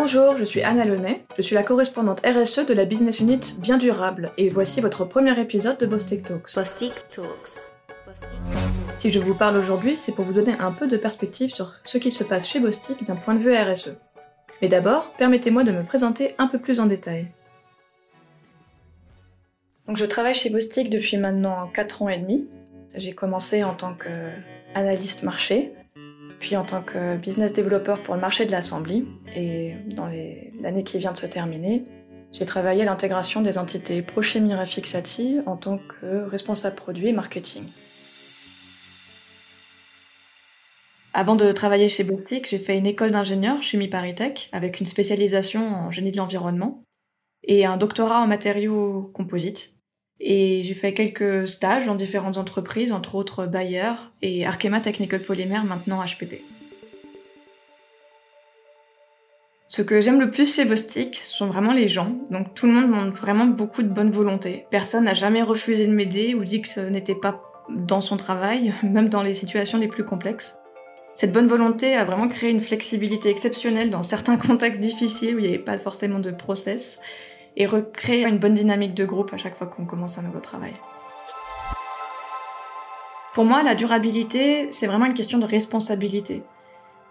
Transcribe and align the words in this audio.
Bonjour, 0.00 0.36
je 0.36 0.44
suis 0.44 0.62
Anna 0.62 0.84
Launay, 0.84 1.24
je 1.36 1.42
suis 1.42 1.56
la 1.56 1.64
correspondante 1.64 2.24
RSE 2.24 2.64
de 2.64 2.72
la 2.72 2.84
business 2.84 3.18
unit 3.18 3.40
Bien 3.58 3.78
Durable 3.78 4.30
et 4.38 4.48
voici 4.48 4.80
votre 4.80 5.04
premier 5.04 5.36
épisode 5.40 5.76
de 5.78 5.86
Bostik 5.86 6.22
Talks. 6.22 6.54
Bostik 6.54 6.92
Talks. 7.10 7.26
Si 8.96 9.10
je 9.10 9.18
vous 9.18 9.34
parle 9.34 9.56
aujourd'hui, 9.56 9.96
c'est 9.98 10.12
pour 10.12 10.24
vous 10.24 10.32
donner 10.32 10.52
un 10.60 10.70
peu 10.70 10.86
de 10.86 10.96
perspective 10.96 11.52
sur 11.52 11.74
ce 11.84 11.98
qui 11.98 12.12
se 12.12 12.22
passe 12.22 12.48
chez 12.48 12.60
Bostik 12.60 13.04
d'un 13.04 13.16
point 13.16 13.34
de 13.34 13.40
vue 13.40 13.52
RSE. 13.52 13.96
Mais 14.62 14.68
d'abord, 14.68 15.10
permettez-moi 15.14 15.64
de 15.64 15.72
me 15.72 15.82
présenter 15.82 16.36
un 16.38 16.46
peu 16.46 16.60
plus 16.60 16.78
en 16.78 16.86
détail. 16.86 17.26
Donc 19.88 19.96
je 19.96 20.06
travaille 20.06 20.34
chez 20.34 20.50
Bostik 20.50 20.90
depuis 20.90 21.16
maintenant 21.16 21.66
4 21.74 22.02
ans 22.02 22.08
et 22.08 22.18
demi. 22.18 22.46
J'ai 22.94 23.14
commencé 23.14 23.64
en 23.64 23.74
tant 23.74 23.94
qu'analyste 23.94 25.24
marché, 25.24 25.72
puis 26.38 26.56
en 26.56 26.64
tant 26.64 26.82
que 26.82 27.16
business 27.16 27.52
développeur 27.52 28.02
pour 28.02 28.14
le 28.14 28.20
marché 28.20 28.46
de 28.46 28.52
l'assembly. 28.52 29.06
Et 29.34 29.74
dans 29.94 30.08
l'année 30.60 30.84
qui 30.84 30.98
vient 30.98 31.12
de 31.12 31.16
se 31.16 31.26
terminer, 31.26 31.84
j'ai 32.32 32.44
travaillé 32.44 32.82
à 32.82 32.84
l'intégration 32.84 33.40
des 33.40 33.58
entités 33.58 34.02
Prochemie 34.02 34.52
Fixati 34.66 35.38
en 35.46 35.56
tant 35.56 35.78
que 35.78 36.24
responsable 36.28 36.76
produit 36.76 37.08
et 37.08 37.12
marketing. 37.12 37.64
Avant 41.14 41.36
de 41.36 41.50
travailler 41.52 41.88
chez 41.88 42.04
Bostik, 42.04 42.48
j'ai 42.48 42.58
fait 42.58 42.76
une 42.76 42.86
école 42.86 43.10
d'ingénieur 43.10 43.62
chimie 43.62 43.88
Paritech 43.88 44.48
avec 44.52 44.78
une 44.78 44.86
spécialisation 44.86 45.62
en 45.62 45.90
génie 45.90 46.12
de 46.12 46.18
l'environnement 46.18 46.82
et 47.44 47.64
un 47.64 47.76
doctorat 47.76 48.20
en 48.20 48.26
matériaux 48.26 49.10
composites. 49.14 49.77
Et 50.20 50.62
j'ai 50.64 50.74
fait 50.74 50.92
quelques 50.92 51.46
stages 51.46 51.86
dans 51.86 51.94
différentes 51.94 52.38
entreprises, 52.38 52.92
entre 52.92 53.14
autres 53.14 53.46
Bayer 53.46 53.92
et 54.20 54.44
Arkema 54.44 54.80
Technical 54.80 55.20
Polymer, 55.20 55.60
maintenant 55.64 56.04
HPP. 56.04 56.42
Ce 59.68 59.82
que 59.82 60.00
j'aime 60.00 60.18
le 60.18 60.30
plus 60.30 60.54
chez 60.54 60.64
Bostik, 60.64 61.14
ce 61.14 61.36
sont 61.36 61.46
vraiment 61.46 61.72
les 61.72 61.88
gens. 61.88 62.10
Donc 62.30 62.54
tout 62.54 62.66
le 62.66 62.72
monde 62.72 62.90
montre 62.90 63.16
vraiment 63.16 63.46
beaucoup 63.46 63.82
de 63.82 63.88
bonne 63.88 64.10
volonté. 64.10 64.64
Personne 64.70 65.04
n'a 65.04 65.14
jamais 65.14 65.42
refusé 65.42 65.86
de 65.86 65.92
m'aider 65.92 66.34
ou 66.34 66.42
dit 66.42 66.62
que 66.62 66.68
ce 66.68 66.80
n'était 66.80 67.14
pas 67.14 67.42
dans 67.68 68.00
son 68.00 68.16
travail, 68.16 68.72
même 68.82 69.08
dans 69.08 69.22
les 69.22 69.34
situations 69.34 69.78
les 69.78 69.88
plus 69.88 70.04
complexes. 70.04 70.56
Cette 71.14 71.32
bonne 71.32 71.46
volonté 71.46 71.94
a 71.96 72.04
vraiment 72.04 72.28
créé 72.28 72.50
une 72.50 72.60
flexibilité 72.60 73.28
exceptionnelle 73.28 73.90
dans 73.90 74.02
certains 74.02 74.36
contextes 74.38 74.80
difficiles 74.80 75.36
où 75.36 75.38
il 75.38 75.42
n'y 75.42 75.48
avait 75.48 75.58
pas 75.58 75.78
forcément 75.78 76.18
de 76.18 76.30
process 76.30 76.98
et 77.58 77.66
recréer 77.66 78.24
une 78.24 78.38
bonne 78.38 78.54
dynamique 78.54 78.94
de 78.94 79.04
groupe 79.04 79.34
à 79.34 79.36
chaque 79.36 79.58
fois 79.58 79.66
qu'on 79.66 79.84
commence 79.84 80.16
un 80.16 80.22
nouveau 80.22 80.38
travail. 80.38 80.72
Pour 83.34 83.44
moi, 83.44 83.62
la 83.62 83.74
durabilité, 83.74 84.70
c'est 84.70 84.86
vraiment 84.86 85.04
une 85.04 85.14
question 85.14 85.38
de 85.38 85.44
responsabilité. 85.44 86.42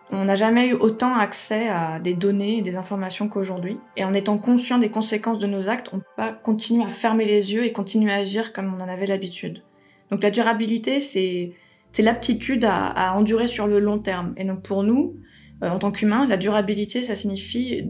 On 0.09 0.23
n'a 0.23 0.35
jamais 0.35 0.69
eu 0.69 0.73
autant 0.73 1.13
accès 1.13 1.67
à 1.67 1.99
des 1.99 2.13
données 2.13 2.57
et 2.57 2.61
des 2.61 2.77
informations 2.77 3.27
qu'aujourd'hui. 3.27 3.77
Et 3.97 4.05
en 4.05 4.13
étant 4.13 4.37
conscient 4.37 4.77
des 4.77 4.89
conséquences 4.89 5.37
de 5.37 5.47
nos 5.47 5.67
actes, 5.67 5.89
on 5.91 5.99
peut 5.99 6.05
pas 6.15 6.31
continuer 6.31 6.85
à 6.85 6.89
fermer 6.89 7.25
les 7.25 7.53
yeux 7.53 7.65
et 7.65 7.73
continuer 7.73 8.13
à 8.13 8.15
agir 8.15 8.53
comme 8.53 8.73
on 8.73 8.81
en 8.81 8.87
avait 8.87 9.05
l'habitude. 9.05 9.63
Donc 10.11 10.23
la 10.23 10.31
durabilité, 10.31 11.01
c'est 11.01 11.53
l'aptitude 11.99 12.63
à, 12.63 12.87
à, 12.87 13.13
endurer 13.13 13.47
sur 13.47 13.67
le 13.67 13.79
long 13.79 13.99
terme. 13.99 14.33
Et 14.37 14.45
donc 14.45 14.61
pour 14.63 14.83
nous, 14.83 15.17
euh, 15.61 15.69
en 15.69 15.79
tant 15.79 15.91
qu'humains, 15.91 16.25
la 16.25 16.37
durabilité, 16.37 17.01
ça 17.01 17.15
signifie 17.15 17.89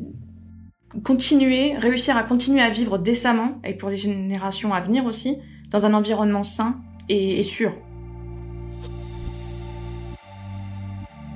continuer, 1.04 1.76
réussir 1.78 2.18
à 2.18 2.24
continuer 2.24 2.62
à 2.62 2.70
vivre 2.70 2.98
décemment, 2.98 3.60
et 3.64 3.74
pour 3.74 3.90
les 3.90 3.98
générations 3.98 4.74
à 4.74 4.80
venir 4.80 5.06
aussi, 5.06 5.38
dans 5.70 5.86
un 5.86 5.94
environnement 5.94 6.44
sain 6.44 6.80
et, 7.10 7.44
sûr. 7.44 7.74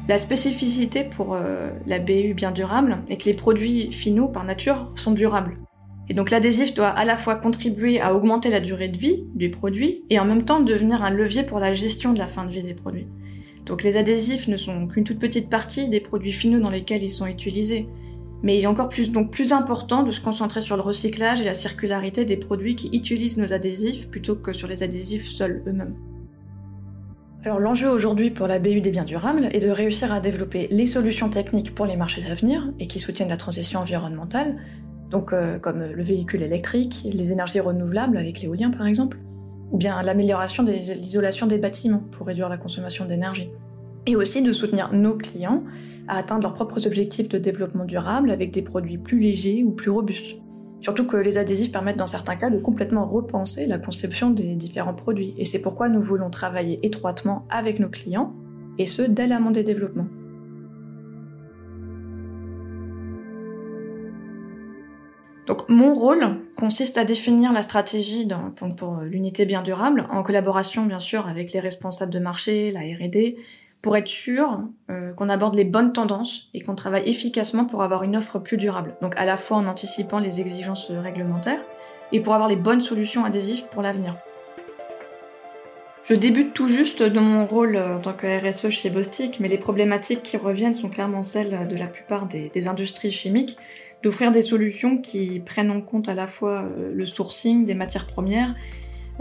La 0.08 0.18
spécificité 0.18 1.04
pour 1.04 1.34
euh, 1.36 1.70
la 1.86 2.00
BU 2.00 2.34
bien 2.34 2.52
durable 2.52 3.00
est 3.10 3.18
que 3.18 3.26
les 3.26 3.34
produits 3.34 3.92
finaux, 3.92 4.28
par 4.28 4.44
nature, 4.44 4.92
sont 4.96 5.12
durables. 5.12 5.58
Et 6.10 6.14
donc 6.14 6.30
l'adhésif 6.30 6.74
doit 6.74 6.90
à 6.90 7.06
la 7.06 7.16
fois 7.16 7.36
contribuer 7.36 8.02
à 8.02 8.14
augmenter 8.14 8.50
la 8.50 8.60
durée 8.60 8.90
de 8.90 8.98
vie 8.98 9.24
du 9.34 9.50
produit 9.50 10.04
et 10.10 10.20
en 10.20 10.26
même 10.26 10.44
temps 10.44 10.60
devenir 10.60 11.04
un 11.04 11.10
levier 11.10 11.44
pour 11.44 11.60
la 11.60 11.72
gestion 11.72 12.12
de 12.12 12.20
la 12.20 12.28
fin 12.28 12.44
de 12.44 12.52
vie 12.52 12.64
des 12.64 12.74
produits. 12.74 13.08
Donc 13.66 13.84
les 13.84 13.96
adhésifs 13.96 14.50
ne 14.50 14.58
sont 14.58 14.88
qu'une 14.88 15.06
toute 15.06 15.20
petite 15.20 15.50
partie 15.50 15.88
des 15.88 16.02
produits 16.02 16.34
finaux 16.34 16.60
dans 16.60 16.70
lesquels 16.70 17.04
ils 17.04 17.12
sont 17.12 17.28
utilisés. 17.28 17.88
Mais 18.44 18.58
il 18.58 18.64
est 18.64 18.68
encore 18.68 18.90
plus, 18.90 19.54
important 19.54 20.04
de 20.04 20.12
se 20.12 20.20
concentrer 20.20 20.62
sur 20.62 20.76
le 20.76 20.82
recyclage 20.82 21.42
et 21.42 21.46
la 21.46 21.54
circularité 21.54 22.26
des 22.26 22.38
produits 22.38 22.76
qui 22.76 22.90
utilisent 22.94 23.38
nos 23.38 23.54
adhésifs 23.54 24.10
plutôt 24.10 24.36
que 24.36 24.52
sur 24.52 24.68
les 24.68 24.84
adhésifs 24.84 25.28
seuls 25.28 25.64
eux-mêmes. 25.68 25.96
Alors 27.44 27.60
l'enjeu 27.60 27.90
aujourd'hui 27.90 28.30
pour 28.30 28.48
la 28.48 28.60
BU 28.60 28.82
des 28.82 28.92
biens 28.92 29.04
durables 29.04 29.50
est 29.52 29.66
de 29.66 29.70
réussir 29.70 30.12
à 30.12 30.20
développer 30.20 30.68
les 30.70 30.86
solutions 30.86 31.30
techniques 31.30 31.74
pour 31.74 31.86
les 31.86 31.98
marchés 31.98 32.22
d'avenir 32.22 32.72
et 32.80 32.88
qui 32.88 33.00
soutiennent 33.00 33.30
la 33.30 33.38
transition 33.38 33.80
environnementale, 33.80 34.58
euh, 35.34 35.60
comme 35.60 35.84
le 35.84 36.04
véhicule 36.04 36.44
électrique, 36.44 37.02
les 37.12 37.32
énergies 37.32 37.60
renouvelables 37.60 38.18
avec 38.18 38.42
l'éolien 38.42 38.70
par 38.70 38.86
exemple, 38.86 39.18
ou 39.72 39.78
bien 39.78 40.02
l'amélioration 40.04 40.64
de 40.64 40.72
l'isolation 40.72 41.48
des 41.48 41.58
bâtiments 41.58 42.04
pour 42.12 42.28
réduire 42.28 42.50
la 42.50 42.58
consommation 42.58 43.06
d'énergie. 43.06 43.50
Et 44.08 44.16
aussi 44.16 44.42
de 44.42 44.52
soutenir 44.52 44.94
nos 44.94 45.16
clients 45.16 45.64
à 46.08 46.18
atteindre 46.18 46.44
leurs 46.44 46.54
propres 46.54 46.88
objectifs 46.88 47.30
de 47.30 47.38
développement 47.38 47.86
durable 47.86 48.32
avec 48.32 48.52
des 48.52 48.62
produits 48.62 48.98
plus 48.98 49.20
légers 49.20 49.64
ou 49.64 49.72
plus 49.72 49.92
robustes. 49.92 50.38
Surtout 50.82 51.06
que 51.06 51.18
les 51.18 51.38
adhésifs 51.38 51.72
permettent 51.72 51.98
dans 51.98 52.08
certains 52.08 52.36
cas 52.36 52.50
de 52.50 52.58
complètement 52.58 53.08
repenser 53.08 53.68
la 53.68 53.78
conception 53.78 54.32
des 54.32 54.56
différents 54.56 54.96
produits. 54.96 55.36
Et 55.38 55.46
c'est 55.46 55.62
pourquoi 55.62 55.90
nous 55.90 56.02
voulons 56.02 56.32
travailler 56.32 56.80
étroitement 56.84 57.46
avec 57.52 57.80
nos 57.80 57.90
clients, 57.90 58.34
et 58.80 58.88
ce, 58.88 59.04
dès 59.04 59.28
l'amont 59.28 59.52
des 59.52 59.64
développements. 59.64 60.08
Donc 65.46 65.70
mon 65.70 65.94
rôle 65.94 66.40
consiste 66.56 66.98
à 66.98 67.04
définir 67.04 67.52
la 67.52 67.62
stratégie 67.62 68.28
pour 68.78 68.98
l'unité 69.02 69.46
bien 69.46 69.62
durable, 69.62 70.08
en 70.10 70.24
collaboration 70.24 70.86
bien 70.86 71.00
sûr 71.00 71.28
avec 71.28 71.52
les 71.52 71.60
responsables 71.60 72.12
de 72.12 72.20
marché, 72.20 72.72
la 72.72 72.80
RD, 72.80 73.36
pour 73.82 73.98
être 73.98 74.08
sûr 74.08 74.62
euh, 74.90 75.14
qu'on 75.14 75.30
aborde 75.30 75.56
les 75.56 75.64
bonnes 75.64 75.94
tendances 75.94 76.50
et 76.54 76.62
qu'on 76.62 76.76
travaille 76.76 77.10
efficacement 77.10 77.66
pour 77.66 77.84
avoir 77.84 78.04
une 78.04 78.16
offre 78.16 78.40
plus 78.40 78.58
durable. 78.58 78.96
Donc 79.02 79.16
à 79.18 79.26
la 79.26 79.38
fois 79.38 79.58
en 79.58 79.66
anticipant 79.66 80.20
les 80.20 80.40
exigences 80.40 80.92
réglementaires 80.92 81.62
et 82.12 82.20
pour 82.20 82.34
avoir 82.34 82.50
les 82.50 82.56
bonnes 82.56 82.82
solutions 82.82 83.26
adhésives 83.26 83.68
pour 83.70 83.82
l'avenir. 83.82 84.16
Je 86.04 86.16
débute 86.16 86.54
tout 86.54 86.68
juste 86.68 87.04
dans 87.04 87.22
mon 87.22 87.46
rôle 87.46 87.78
en 87.78 88.00
tant 88.00 88.14
que 88.14 88.28
RSE 88.28 88.70
chez 88.70 88.90
Bostik, 88.90 89.40
mais 89.40 89.48
les 89.48 89.58
problématiques 89.58 90.24
qui 90.24 90.36
reviennent 90.36 90.74
sont 90.74 90.90
clairement 90.90 91.24
celles 91.24 91.68
de 91.68 91.76
la 91.76 91.88
plupart 91.88 92.26
des, 92.26 92.68
industries 92.68 93.12
chimiques, 93.12 93.56
d'offrir 94.04 94.32
des 94.32 94.42
solutions 94.42 94.98
qui 94.98 95.40
prennent 95.40 95.70
en 95.70 95.80
compte 95.80 96.10
à 96.10 96.16
la 96.16 96.26
fois 96.28 96.64
euh, 96.64 96.92
le 96.94 97.06
sourcing 97.06 97.66
des 97.66 97.76
matières 97.76 98.08
premières, 98.08 98.56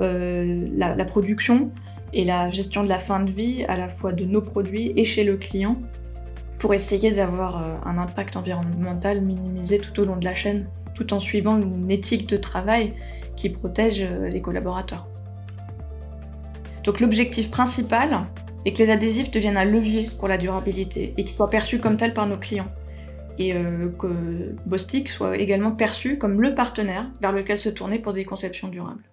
euh, 0.01 0.67
la, 0.75 1.05
production, 1.05 1.71
et 2.13 2.25
la 2.25 2.51
gestion 2.51 2.83
de 2.83 2.89
la 2.89 2.99
fin 2.99 3.21
de 3.21 3.31
vie 3.31 3.65
à 3.69 3.77
la 3.77 3.89
fois 3.89 4.13
de 4.13 4.25
nos 4.25 4.43
produits 4.43 4.93
et 4.97 5.05
chez 5.05 5.25
le 5.25 5.37
client 5.37 5.77
pour 6.59 6.75
essayer 6.75 7.11
d'avoir 7.11 7.63
euh, 7.63 7.77
un 7.85 7.99
impact 7.99 8.37
environnemental 8.37 9.23
minimisé 9.23 9.79
tout 9.79 9.99
au 10.01 10.05
long 10.05 10.17
de 10.17 10.25
la 10.25 10.35
chaîne, 10.35 10.69
tout 10.95 11.15
en 11.15 11.19
suivant 11.19 11.59
une 11.59 11.91
éthique 11.91 12.29
de 12.29 12.37
travail 12.37 12.95
qui 13.37 13.49
protège 13.49 14.03
euh, 14.03 14.29
les 14.29 14.43
collaborateurs. 14.43 15.07
Donc 16.85 17.01
l'objectif 17.01 17.51
principal 17.51 18.25
est 18.65 18.73
que 18.73 18.79
les 18.79 18.91
adhésifs 18.91 19.31
deviennent 19.31 19.57
un 19.57 19.65
levier 19.65 20.11
pour 20.19 20.29
la 20.29 20.37
durabilité 20.37 21.15
et 21.17 21.25
qu'ils 21.25 21.35
soient 21.35 21.51
perçus 21.51 21.79
comme 21.79 21.97
tels 21.97 22.15
par 22.15 22.27
nos 22.27 22.37
clients. 22.37 22.71
Et 23.39 23.55
euh, 23.55 23.89
que 23.99 24.55
Bostik 24.67 25.09
soit 25.09 25.39
également 25.39 25.73
perçu 25.73 26.19
comme 26.19 26.43
le 26.43 26.55
partenaire 26.55 27.11
vers 27.23 27.33
lequel 27.33 27.57
se 27.57 27.71
tourner 27.71 27.99
pour 27.99 28.13
des 28.13 28.27
conceptions 28.27 28.69
durables. 28.69 29.05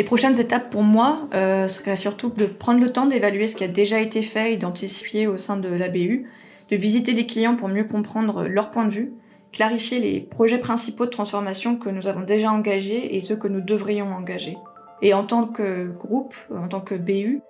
Les 0.00 0.04
prochaines 0.04 0.40
étapes 0.40 0.70
pour 0.70 0.82
moi 0.82 1.28
euh, 1.34 1.68
seraient 1.68 1.94
surtout 1.94 2.30
de 2.30 2.46
prendre 2.46 2.80
le 2.80 2.90
temps 2.90 3.04
d'évaluer 3.04 3.46
ce 3.46 3.54
qui 3.54 3.64
a 3.64 3.68
déjà 3.68 4.00
été 4.00 4.22
fait, 4.22 4.54
identifié 4.54 5.26
au 5.26 5.36
sein 5.36 5.58
de 5.58 5.68
l'ABU, 5.68 6.26
de 6.70 6.76
visiter 6.76 7.12
les 7.12 7.26
clients 7.26 7.54
pour 7.54 7.68
mieux 7.68 7.84
comprendre 7.84 8.44
leur 8.44 8.70
point 8.70 8.86
de 8.86 8.90
vue, 8.92 9.12
clarifier 9.52 9.98
les 9.98 10.20
projets 10.20 10.56
principaux 10.56 11.04
de 11.04 11.10
transformation 11.10 11.76
que 11.76 11.90
nous 11.90 12.06
avons 12.06 12.22
déjà 12.22 12.50
engagés 12.50 13.14
et 13.14 13.20
ceux 13.20 13.36
que 13.36 13.46
nous 13.46 13.60
devrions 13.60 14.06
engager. 14.06 14.56
Et 15.02 15.12
en 15.12 15.22
tant 15.22 15.44
que 15.44 15.90
groupe, 15.90 16.34
en 16.50 16.68
tant 16.68 16.80
que 16.80 16.94
BU, 16.94 17.42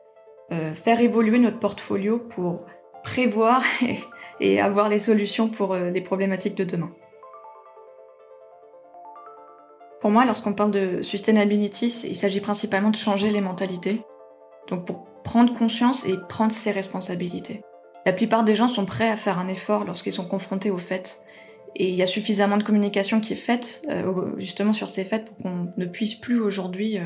euh, 0.51 0.73
faire 0.73 1.01
évoluer 1.01 1.39
notre 1.39 1.61
portfolio 1.61 2.19
pour 2.19 2.67
prévoir 3.05 3.63
et, 4.41 4.61
avoir 4.61 4.89
les 4.89 4.99
solutions 4.99 5.49
pour 5.49 5.75
euh, 5.75 5.91
les 5.91 6.01
problématiques 6.01 6.57
de 6.57 6.65
demain. 6.65 6.91
Pour 10.01 10.11
moi, 10.11 10.25
lorsqu'on 10.25 10.55
parle 10.55 10.71
de 10.71 11.03
sustainability, 11.03 12.05
il 12.09 12.17
s'agit 12.17 12.41
principalement 12.41 12.91
de 12.91 12.97
changer 12.97 13.29
les 13.31 13.41
mentalités. 13.41 14.03
Donc 14.69 14.87
pour 14.87 15.05
prendre 15.23 15.57
conscience 15.57 16.07
et 16.07 16.17
prendre 16.29 16.53
ses 16.53 16.71
responsabilités. 16.71 17.63
La 18.07 18.13
plupart 18.13 18.45
des 18.45 18.55
gens 18.55 18.69
sont 18.69 18.87
prêts 18.87 19.11
à 19.11 19.17
faire 19.17 19.39
un 19.39 19.49
effort 19.49 19.85
lorsqu'ils 19.85 20.13
sont 20.13 20.27
confrontés 20.27 20.71
aux 20.71 20.79
faits. 20.79 21.23
Et 21.77 21.89
il 21.91 21.95
y 21.95 22.03
a 22.03 22.07
suffisamment 22.07 22.57
de 22.57 22.63
communication 22.63 23.21
qui 23.21 23.35
est 23.35 23.37
faite 23.37 23.83
euh, 23.89 24.33
justement 24.39 24.73
sur 24.73 24.89
ces 24.89 25.05
faits 25.05 25.27
pour 25.27 25.37
qu'on 25.37 25.73
ne 25.77 25.87
puisse 25.87 26.15
plus 26.15 26.41
aujourd'hui 26.41 26.99
euh, 26.99 27.03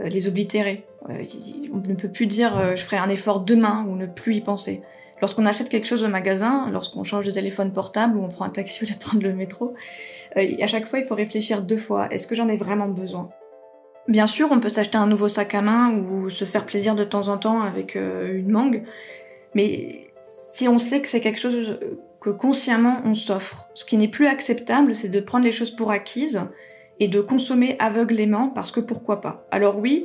euh, 0.00 0.08
les 0.08 0.26
oblitérer. 0.26 0.86
on 1.08 1.76
ne 1.76 1.94
peut 1.94 2.10
plus 2.10 2.26
dire 2.26 2.76
je 2.76 2.82
ferai 2.82 2.96
un 2.96 3.08
effort 3.08 3.40
demain 3.40 3.86
ou 3.88 3.96
ne 3.96 4.06
plus 4.06 4.36
y 4.36 4.40
penser. 4.40 4.82
Lorsqu'on 5.20 5.44
achète 5.44 5.68
quelque 5.68 5.86
chose 5.86 6.02
au 6.02 6.08
magasin, 6.08 6.70
lorsqu'on 6.70 7.04
change 7.04 7.26
de 7.26 7.30
téléphone 7.30 7.72
portable 7.72 8.16
ou 8.16 8.24
on 8.24 8.28
prend 8.28 8.46
un 8.46 8.50
taxi 8.50 8.82
au 8.82 8.86
lieu 8.86 8.94
de 8.94 8.98
prendre 8.98 9.22
le 9.22 9.34
métro, 9.34 9.74
à 10.36 10.66
chaque 10.66 10.86
fois 10.86 10.98
il 10.98 11.06
faut 11.06 11.14
réfléchir 11.14 11.62
deux 11.62 11.76
fois. 11.76 12.08
Est-ce 12.10 12.26
que 12.26 12.34
j'en 12.34 12.48
ai 12.48 12.56
vraiment 12.56 12.88
besoin? 12.88 13.30
Bien 14.08 14.26
sûr, 14.26 14.48
on 14.50 14.60
peut 14.60 14.68
s'acheter 14.68 14.96
un 14.96 15.06
nouveau 15.06 15.28
sac 15.28 15.54
à 15.54 15.60
main 15.60 15.92
ou 15.92 16.30
se 16.30 16.44
faire 16.44 16.66
plaisir 16.66 16.94
de 16.94 17.04
temps 17.04 17.28
en 17.28 17.38
temps 17.38 17.60
avec 17.60 17.96
euh, 17.96 18.38
une 18.38 18.50
mangue, 18.50 18.82
mais 19.54 20.10
si 20.52 20.68
on 20.68 20.78
sait 20.78 21.00
que 21.00 21.08
c'est 21.08 21.20
quelque 21.20 21.38
chose 21.38 21.78
que 22.20 22.30
consciemment 22.30 23.00
on 23.04 23.14
s'offre, 23.14 23.68
ce 23.74 23.84
qui 23.84 23.96
n'est 23.96 24.08
plus 24.08 24.26
acceptable, 24.26 24.94
c'est 24.94 25.08
de 25.08 25.20
prendre 25.20 25.44
les 25.44 25.52
choses 25.52 25.70
pour 25.70 25.90
acquises 25.90 26.40
et 26.98 27.08
de 27.08 27.20
consommer 27.20 27.76
aveuglément 27.78 28.48
parce 28.48 28.72
que 28.72 28.80
pourquoi 28.80 29.20
pas? 29.20 29.46
Alors 29.50 29.78
oui, 29.78 30.04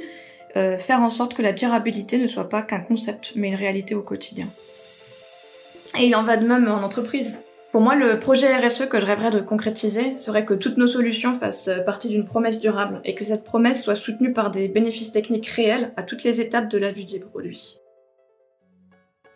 euh, 0.55 0.77
faire 0.77 1.01
en 1.01 1.09
sorte 1.09 1.33
que 1.33 1.41
la 1.41 1.51
durabilité 1.51 2.17
ne 2.17 2.27
soit 2.27 2.47
pas 2.47 2.61
qu'un 2.61 2.79
concept, 2.79 3.33
mais 3.35 3.49
une 3.49 3.55
réalité 3.55 3.95
au 3.95 4.01
quotidien. 4.01 4.47
Et 5.99 6.07
il 6.07 6.15
en 6.15 6.23
va 6.23 6.37
de 6.37 6.47
même 6.47 6.67
en 6.69 6.81
entreprise. 6.81 7.39
Pour 7.75 7.83
moi, 7.83 7.95
le 7.95 8.19
projet 8.21 8.55
RSE 8.55 8.87
que 8.87 9.01
je 9.01 9.05
rêverais 9.05 9.31
de 9.31 9.41
concrétiser 9.41 10.17
serait 10.17 10.45
que 10.45 10.53
toutes 10.53 10.77
nos 10.77 10.87
solutions 10.87 11.37
fassent 11.37 11.69
partie 11.85 12.07
d'une 12.07 12.23
promesse 12.23 12.61
durable 12.61 13.01
et 13.03 13.15
que 13.15 13.25
cette 13.25 13.43
promesse 13.43 13.83
soit 13.83 13.95
soutenue 13.95 14.31
par 14.31 14.49
des 14.49 14.69
bénéfices 14.69 15.11
techniques 15.11 15.47
réels 15.47 15.91
à 15.97 16.03
toutes 16.03 16.23
les 16.23 16.39
étapes 16.39 16.69
de 16.69 16.77
la 16.77 16.93
vie 16.93 17.03
des 17.03 17.19
produits. 17.19 17.81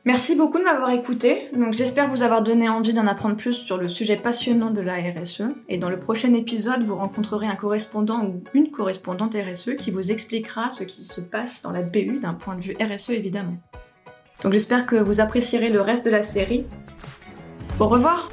Merci 0.06 0.38
beaucoup 0.38 0.58
de 0.58 0.64
m'avoir 0.64 0.92
écouté. 0.92 1.50
Donc 1.54 1.74
j'espère 1.74 2.10
vous 2.10 2.24
avoir 2.24 2.42
donné 2.42 2.70
envie 2.70 2.94
d'en 2.94 3.08
apprendre 3.08 3.36
plus 3.36 3.56
sur 3.56 3.76
le 3.76 3.90
sujet 3.90 4.16
passionnant 4.16 4.72
de 4.72 4.80
la 4.80 4.96
RSE. 4.96 5.44
Et 5.68 5.78
dans 5.78 5.90
le 5.90 6.00
prochain 6.00 6.34
épisode, 6.34 6.84
vous 6.84 6.96
rencontrerez 6.96 7.48
un 7.48 7.58
correspondant 7.58 8.24
ou 8.24 8.42
une 8.54 8.72
correspondante 8.72 9.36
RSE 9.36 9.76
qui 9.76 9.92
vous 9.92 10.12
expliquera 10.14 10.72
ce 10.72 10.86
qui 10.86 11.04
se 11.04 11.20
passe 11.20 11.62
dans 11.62 11.74
la 11.74 11.82
BU 11.82 12.20
d'un 12.22 12.36
point 12.36 12.56
de 12.56 12.62
vue 12.62 12.78
RSE 12.80 13.10
évidemment. 13.10 13.58
Donc 14.44 14.54
j'espère 14.54 14.86
que 14.86 14.96
vous 14.96 15.20
apprécierez 15.20 15.68
le 15.68 15.82
reste 15.82 16.06
de 16.06 16.12
la 16.12 16.22
série. 16.22 16.64
Au 17.80 17.88
revoir 17.88 18.28